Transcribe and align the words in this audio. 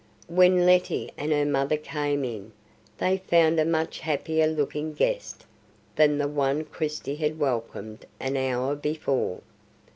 When 0.25 0.65
Letty 0.65 1.11
and 1.15 1.31
her 1.31 1.45
mother 1.45 1.77
came 1.77 2.23
in, 2.25 2.53
they 2.97 3.17
found 3.19 3.59
a 3.59 3.65
much 3.65 3.99
happier 3.99 4.47
looking 4.47 4.93
guest 4.93 5.45
than 5.95 6.17
the 6.17 6.27
one 6.27 6.65
Christie 6.65 7.17
had 7.17 7.37
welcomed 7.37 8.07
an 8.19 8.35
hour 8.35 8.75
before. 8.75 9.41